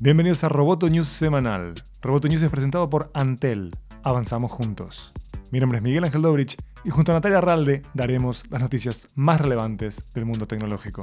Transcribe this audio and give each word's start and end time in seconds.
Bienvenidos 0.00 0.44
a 0.44 0.48
Roboto 0.48 0.88
News 0.88 1.08
semanal. 1.08 1.74
Roboto 2.02 2.28
News 2.28 2.42
es 2.42 2.52
presentado 2.52 2.88
por 2.88 3.10
Antel. 3.14 3.72
Avanzamos 4.04 4.52
juntos. 4.52 5.12
Mi 5.50 5.58
nombre 5.58 5.78
es 5.78 5.82
Miguel 5.82 6.04
Ángel 6.04 6.22
Dobrich 6.22 6.56
y 6.84 6.90
junto 6.90 7.10
a 7.10 7.16
Natalia 7.16 7.40
Ralde 7.40 7.82
daremos 7.94 8.44
las 8.48 8.60
noticias 8.60 9.08
más 9.16 9.40
relevantes 9.40 10.14
del 10.14 10.24
mundo 10.24 10.46
tecnológico. 10.46 11.02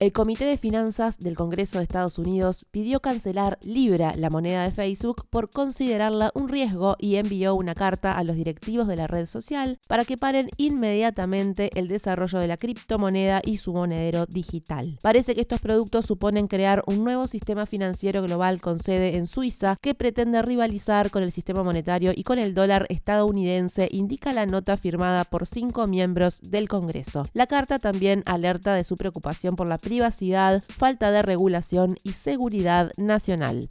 El 0.00 0.12
Comité 0.12 0.44
de 0.44 0.58
Finanzas 0.58 1.18
del 1.18 1.34
Congreso 1.34 1.78
de 1.78 1.82
Estados 1.82 2.18
Unidos 2.18 2.66
pidió 2.70 3.00
cancelar 3.00 3.58
Libra, 3.62 4.12
la 4.16 4.30
moneda 4.30 4.62
de 4.62 4.70
Facebook, 4.70 5.26
por 5.28 5.50
considerarla 5.50 6.30
un 6.36 6.48
riesgo 6.48 6.94
y 7.00 7.16
envió 7.16 7.56
una 7.56 7.74
carta 7.74 8.12
a 8.12 8.22
los 8.22 8.36
directivos 8.36 8.86
de 8.86 8.94
la 8.94 9.08
red 9.08 9.26
social 9.26 9.80
para 9.88 10.04
que 10.04 10.16
paren 10.16 10.50
inmediatamente 10.56 11.70
el 11.74 11.88
desarrollo 11.88 12.38
de 12.38 12.46
la 12.46 12.56
criptomoneda 12.56 13.42
y 13.44 13.56
su 13.56 13.72
monedero 13.72 14.26
digital. 14.26 15.00
Parece 15.02 15.34
que 15.34 15.40
estos 15.40 15.60
productos 15.60 16.06
suponen 16.06 16.46
crear 16.46 16.84
un 16.86 17.02
nuevo 17.02 17.26
sistema 17.26 17.66
financiero 17.66 18.22
global 18.22 18.60
con 18.60 18.78
sede 18.78 19.16
en 19.16 19.26
Suiza 19.26 19.74
que 19.82 19.96
pretende 19.96 20.42
rivalizar 20.42 21.10
con 21.10 21.24
el 21.24 21.32
sistema 21.32 21.64
monetario 21.64 22.12
y 22.14 22.22
con 22.22 22.38
el 22.38 22.54
dólar 22.54 22.86
estadounidense, 22.88 23.88
indica 23.90 24.32
la 24.32 24.46
nota 24.46 24.76
firmada 24.76 25.24
por 25.24 25.44
cinco 25.44 25.88
miembros 25.88 26.40
del 26.40 26.68
Congreso. 26.68 27.24
La 27.32 27.48
carta 27.48 27.80
también 27.80 28.22
alerta 28.26 28.74
de 28.74 28.84
su 28.84 28.94
preocupación 28.94 29.56
por 29.56 29.66
la 29.66 29.87
privacidad, 29.88 30.62
falta 30.62 31.10
de 31.10 31.22
regulación 31.22 31.96
y 32.04 32.12
seguridad 32.12 32.92
nacional. 32.98 33.70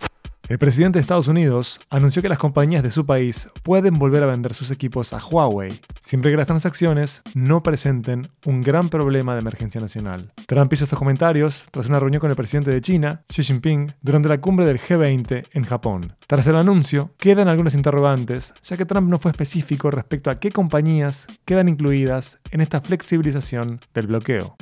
El 0.49 0.57
presidente 0.57 0.97
de 0.97 1.01
Estados 1.01 1.27
Unidos 1.27 1.79
anunció 1.91 2.23
que 2.23 2.29
las 2.29 2.39
compañías 2.39 2.81
de 2.81 2.89
su 2.89 3.05
país 3.05 3.49
pueden 3.61 3.95
volver 3.95 4.23
a 4.23 4.27
vender 4.27 4.55
sus 4.55 4.71
equipos 4.71 5.13
a 5.13 5.19
Huawei, 5.19 5.79
siempre 6.01 6.31
que 6.31 6.37
las 6.37 6.47
transacciones 6.47 7.21
no 7.35 7.61
presenten 7.61 8.23
un 8.45 8.61
gran 8.61 8.89
problema 8.89 9.33
de 9.33 9.41
emergencia 9.41 9.79
nacional. 9.79 10.31
Trump 10.47 10.73
hizo 10.73 10.85
estos 10.85 10.97
comentarios 10.97 11.67
tras 11.69 11.87
una 11.87 11.99
reunión 11.99 12.21
con 12.21 12.31
el 12.31 12.35
presidente 12.35 12.71
de 12.71 12.81
China, 12.81 13.21
Xi 13.27 13.43
Jinping, 13.43 13.91
durante 14.01 14.29
la 14.29 14.41
cumbre 14.41 14.65
del 14.65 14.79
G20 14.79 15.49
en 15.51 15.63
Japón. 15.65 16.15
Tras 16.25 16.47
el 16.47 16.55
anuncio, 16.55 17.11
quedan 17.17 17.47
algunas 17.47 17.75
interrogantes, 17.75 18.53
ya 18.63 18.75
que 18.75 18.85
Trump 18.85 19.07
no 19.07 19.19
fue 19.19 19.31
específico 19.31 19.91
respecto 19.91 20.31
a 20.31 20.39
qué 20.39 20.49
compañías 20.49 21.27
quedan 21.45 21.69
incluidas 21.69 22.39
en 22.49 22.61
esta 22.61 22.81
flexibilización 22.81 23.79
del 23.93 24.07
bloqueo. 24.07 24.55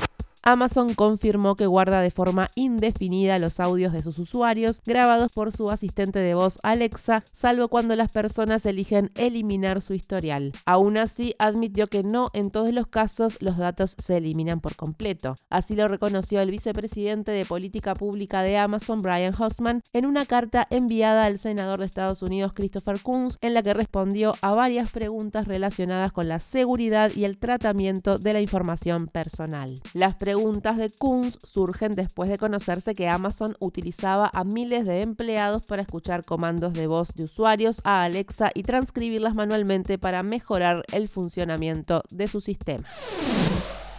Amazon 0.47 0.93
confirmó 0.93 1.55
que 1.55 1.65
guarda 1.65 2.01
de 2.01 2.11
forma 2.11 2.45
indefinida 2.53 3.39
los 3.39 3.59
audios 3.59 3.91
de 3.93 4.01
sus 4.01 4.19
usuarios 4.19 4.79
grabados 4.85 5.31
por 5.33 5.51
su 5.51 5.71
asistente 5.71 6.19
de 6.19 6.35
voz 6.35 6.59
Alexa, 6.61 7.23
salvo 7.33 7.67
cuando 7.67 7.95
las 7.95 8.11
personas 8.11 8.63
eligen 8.67 9.09
eliminar 9.15 9.81
su 9.81 9.95
historial. 9.95 10.51
Aún 10.67 10.97
así, 10.97 11.33
admitió 11.39 11.87
que 11.87 12.03
no 12.03 12.27
en 12.33 12.51
todos 12.51 12.71
los 12.73 12.85
casos 12.85 13.37
los 13.39 13.57
datos 13.57 13.95
se 13.97 14.17
eliminan 14.17 14.59
por 14.59 14.75
completo. 14.75 15.33
Así 15.49 15.75
lo 15.75 15.87
reconoció 15.87 16.39
el 16.41 16.51
vicepresidente 16.51 17.31
de 17.31 17.43
Política 17.43 17.95
Pública 17.95 18.43
de 18.43 18.59
Amazon, 18.59 19.01
Brian 19.01 19.33
Hossman, 19.33 19.81
en 19.93 20.05
una 20.05 20.27
carta 20.27 20.67
enviada 20.69 21.25
al 21.25 21.39
senador 21.39 21.79
de 21.79 21.87
Estados 21.87 22.21
Unidos, 22.21 22.53
Christopher 22.53 23.01
Coons, 23.01 23.39
en 23.41 23.55
la 23.55 23.63
que 23.63 23.73
respondió 23.73 24.33
a 24.43 24.53
varias 24.53 24.91
preguntas 24.91 25.47
relacionadas 25.47 26.11
con 26.11 26.27
la 26.27 26.39
seguridad 26.39 27.11
y 27.15 27.25
el 27.25 27.39
tratamiento 27.39 28.19
de 28.19 28.33
la 28.33 28.41
información 28.41 29.07
personal. 29.07 29.73
Las 29.95 30.17
de 30.35 30.91
Kunz 30.97 31.37
surgen 31.43 31.91
después 31.95 32.29
de 32.29 32.37
conocerse 32.37 32.93
que 32.93 33.07
Amazon 33.07 33.55
utilizaba 33.59 34.29
a 34.33 34.43
miles 34.43 34.85
de 34.85 35.01
empleados 35.01 35.65
para 35.65 35.81
escuchar 35.81 36.25
comandos 36.25 36.73
de 36.73 36.87
voz 36.87 37.15
de 37.15 37.23
usuarios 37.23 37.81
a 37.83 38.03
Alexa 38.03 38.51
y 38.53 38.63
transcribirlas 38.63 39.35
manualmente 39.35 39.97
para 39.97 40.23
mejorar 40.23 40.83
el 40.91 41.07
funcionamiento 41.07 42.03
de 42.09 42.27
su 42.27 42.41
sistema. 42.41 42.83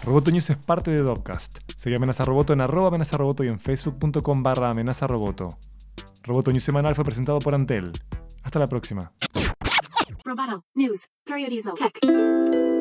Roboto 0.04 0.30
News 0.30 0.50
es 0.50 0.58
parte 0.58 0.90
de 0.90 1.02
Dopcast. 1.02 1.58
Sigue 1.74 1.96
Amenaza 1.96 2.24
Roboto 2.24 2.52
en 2.52 2.60
arroba 2.60 2.88
amenaza 2.88 3.16
roboto 3.16 3.42
y 3.42 3.48
en 3.48 3.58
facebook.com 3.58 4.42
barra 4.42 4.70
amenaza 4.70 5.06
roboto. 5.06 5.48
Roboto 6.22 6.50
News 6.50 6.64
semanal 6.64 6.94
fue 6.94 7.04
presentado 7.04 7.38
por 7.38 7.54
Antel. 7.54 7.92
Hasta 8.42 8.58
la 8.58 8.66
próxima. 8.66 9.12
Roboto 10.24 10.64
News, 10.74 11.00
Tech. 11.24 12.75